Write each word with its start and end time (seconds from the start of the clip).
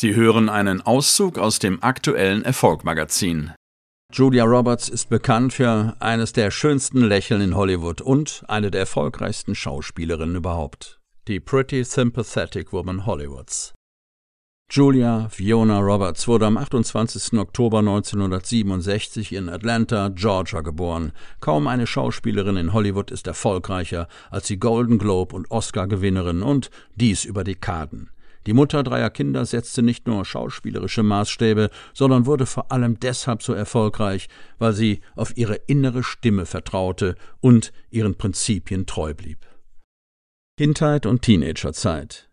Sie 0.00 0.14
hören 0.14 0.48
einen 0.48 0.80
Auszug 0.80 1.38
aus 1.38 1.58
dem 1.58 1.82
aktuellen 1.82 2.44
Erfolgmagazin. 2.44 3.50
Julia 4.12 4.44
Roberts 4.44 4.88
ist 4.88 5.08
bekannt 5.08 5.54
für 5.54 5.96
eines 5.98 6.32
der 6.32 6.52
schönsten 6.52 7.00
Lächeln 7.00 7.40
in 7.40 7.56
Hollywood 7.56 8.00
und 8.00 8.44
eine 8.46 8.70
der 8.70 8.82
erfolgreichsten 8.82 9.56
Schauspielerinnen 9.56 10.36
überhaupt. 10.36 11.00
Die 11.26 11.40
Pretty 11.40 11.82
Sympathetic 11.82 12.72
Woman 12.72 13.06
Hollywoods. 13.06 13.74
Julia 14.70 15.30
Fiona 15.30 15.80
Roberts 15.80 16.28
wurde 16.28 16.46
am 16.46 16.58
28. 16.58 17.36
Oktober 17.36 17.80
1967 17.80 19.32
in 19.32 19.48
Atlanta, 19.48 20.10
Georgia 20.10 20.60
geboren. 20.60 21.10
Kaum 21.40 21.66
eine 21.66 21.88
Schauspielerin 21.88 22.56
in 22.56 22.72
Hollywood 22.72 23.10
ist 23.10 23.26
erfolgreicher 23.26 24.06
als 24.30 24.46
die 24.46 24.60
Golden 24.60 24.98
Globe 24.98 25.34
und 25.34 25.50
Oscar-Gewinnerin 25.50 26.44
und 26.44 26.70
dies 26.94 27.24
über 27.24 27.42
Dekaden. 27.42 28.10
Die 28.48 28.54
Mutter 28.54 28.82
dreier 28.82 29.10
Kinder 29.10 29.44
setzte 29.44 29.82
nicht 29.82 30.06
nur 30.06 30.24
schauspielerische 30.24 31.02
Maßstäbe, 31.02 31.68
sondern 31.92 32.24
wurde 32.24 32.46
vor 32.46 32.72
allem 32.72 32.98
deshalb 32.98 33.42
so 33.42 33.52
erfolgreich, 33.52 34.26
weil 34.58 34.72
sie 34.72 35.02
auf 35.16 35.36
ihre 35.36 35.56
innere 35.66 36.02
Stimme 36.02 36.46
vertraute 36.46 37.16
und 37.40 37.74
ihren 37.90 38.14
Prinzipien 38.14 38.86
treu 38.86 39.12
blieb. 39.12 39.44
Kindheit 40.56 41.04
und 41.04 41.20
Teenagerzeit 41.20 42.30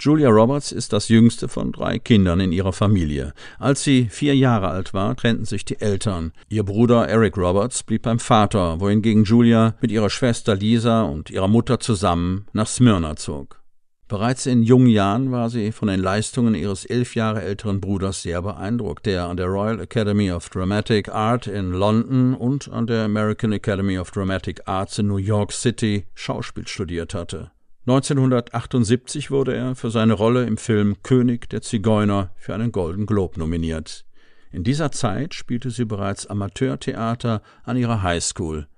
Julia 0.00 0.30
Roberts 0.30 0.72
ist 0.72 0.94
das 0.94 1.10
jüngste 1.10 1.48
von 1.48 1.72
drei 1.72 1.98
Kindern 1.98 2.40
in 2.40 2.50
ihrer 2.50 2.72
Familie. 2.72 3.34
Als 3.58 3.84
sie 3.84 4.08
vier 4.08 4.34
Jahre 4.34 4.68
alt 4.68 4.94
war, 4.94 5.14
trennten 5.14 5.44
sich 5.44 5.66
die 5.66 5.78
Eltern. 5.78 6.32
Ihr 6.48 6.62
Bruder 6.62 7.06
Eric 7.06 7.36
Roberts 7.36 7.82
blieb 7.82 8.00
beim 8.04 8.18
Vater, 8.18 8.80
wohingegen 8.80 9.24
Julia 9.24 9.74
mit 9.82 9.92
ihrer 9.92 10.08
Schwester 10.08 10.54
Lisa 10.54 11.02
und 11.02 11.28
ihrer 11.28 11.48
Mutter 11.48 11.80
zusammen 11.80 12.46
nach 12.54 12.66
Smyrna 12.66 13.16
zog. 13.16 13.63
Bereits 14.06 14.44
in 14.44 14.62
jungen 14.62 14.88
Jahren 14.88 15.32
war 15.32 15.48
sie 15.48 15.72
von 15.72 15.88
den 15.88 16.00
Leistungen 16.00 16.54
ihres 16.54 16.84
elf 16.84 17.14
Jahre 17.14 17.42
älteren 17.42 17.80
Bruders 17.80 18.20
sehr 18.20 18.42
beeindruckt, 18.42 19.06
der 19.06 19.24
an 19.24 19.38
der 19.38 19.46
Royal 19.46 19.80
Academy 19.80 20.30
of 20.30 20.50
Dramatic 20.50 21.08
Art 21.08 21.46
in 21.46 21.72
London 21.72 22.34
und 22.34 22.68
an 22.68 22.86
der 22.86 23.04
American 23.04 23.52
Academy 23.52 23.98
of 23.98 24.10
Dramatic 24.10 24.60
Arts 24.66 24.98
in 24.98 25.06
New 25.06 25.16
York 25.16 25.52
City 25.52 26.04
Schauspiel 26.14 26.68
studiert 26.68 27.14
hatte. 27.14 27.50
1978 27.86 29.30
wurde 29.30 29.54
er 29.54 29.74
für 29.74 29.90
seine 29.90 30.12
Rolle 30.12 30.44
im 30.44 30.58
Film 30.58 31.02
König 31.02 31.48
der 31.48 31.62
Zigeuner 31.62 32.30
für 32.36 32.54
einen 32.54 32.72
Golden 32.72 33.06
Globe 33.06 33.38
nominiert. 33.38 34.04
In 34.52 34.64
dieser 34.64 34.92
Zeit 34.92 35.32
spielte 35.32 35.70
sie 35.70 35.86
bereits 35.86 36.26
Amateurtheater 36.26 37.40
an 37.62 37.76
ihrer 37.78 38.02
Highschool. 38.02 38.68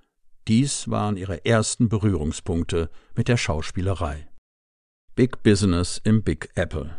Dies 0.47 0.88
waren 0.88 1.16
ihre 1.16 1.44
ersten 1.44 1.88
Berührungspunkte 1.88 2.91
mit 3.16 3.27
der 3.27 3.36
Schauspielerei. 3.36 4.28
Big 5.17 5.42
Business 5.42 5.98
im 6.05 6.22
Big 6.22 6.50
Apple. 6.56 6.91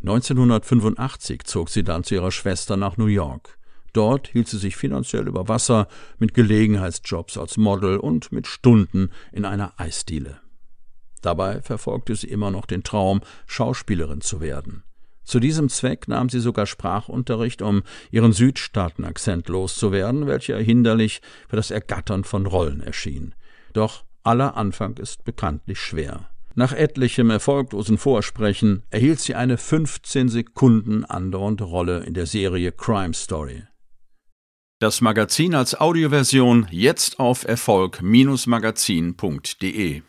1985 0.00 1.44
zog 1.44 1.70
sie 1.70 1.84
dann 1.84 2.02
zu 2.02 2.16
ihrer 2.16 2.32
Schwester 2.32 2.76
nach 2.76 2.96
New 2.96 3.06
York. 3.06 3.58
Dort 3.92 4.26
hielt 4.26 4.48
sie 4.48 4.58
sich 4.58 4.74
finanziell 4.74 5.28
über 5.28 5.46
Wasser 5.46 5.86
mit 6.18 6.34
Gelegenheitsjobs 6.34 7.38
als 7.38 7.56
Model 7.56 7.98
und 7.98 8.32
mit 8.32 8.48
Stunden 8.48 9.10
in 9.30 9.44
einer 9.44 9.72
Eisdiele. 9.76 10.40
Dabei 11.22 11.62
verfolgte 11.62 12.16
sie 12.16 12.26
immer 12.26 12.50
noch 12.50 12.66
den 12.66 12.82
Traum, 12.82 13.20
Schauspielerin 13.46 14.20
zu 14.20 14.40
werden. 14.40 14.82
Zu 15.22 15.38
diesem 15.38 15.68
Zweck 15.68 16.08
nahm 16.08 16.30
sie 16.30 16.40
sogar 16.40 16.66
Sprachunterricht, 16.66 17.62
um 17.62 17.84
ihren 18.10 18.32
Südstaatenakzent 18.32 19.48
loszuwerden, 19.48 20.26
welcher 20.26 20.58
hinderlich 20.58 21.22
für 21.48 21.54
das 21.54 21.70
Ergattern 21.70 22.24
von 22.24 22.46
Rollen 22.46 22.80
erschien. 22.80 23.32
Doch 23.74 24.02
aller 24.24 24.56
Anfang 24.56 24.96
ist 24.96 25.22
bekanntlich 25.22 25.78
schwer. 25.78 26.33
Nach 26.54 26.72
etlichem 26.72 27.30
erfolglosen 27.30 27.98
Vorsprechen 27.98 28.84
erhielt 28.90 29.18
sie 29.20 29.34
eine 29.34 29.58
15 29.58 30.28
Sekunden 30.28 31.04
andauernde 31.04 31.64
Rolle 31.64 32.04
in 32.04 32.14
der 32.14 32.26
Serie 32.26 32.70
Crime 32.70 33.14
Story. 33.14 33.64
Das 34.80 35.00
Magazin 35.00 35.54
als 35.54 35.80
Audioversion 35.80 36.66
jetzt 36.70 37.18
auf 37.18 37.44
Erfolg-magazin.de 37.44 40.02